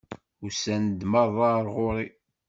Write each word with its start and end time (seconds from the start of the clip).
Usan-d 0.45 1.01
meṛṛa 1.11 1.47
ar 1.59 1.67
ɣur-i! 1.75 2.07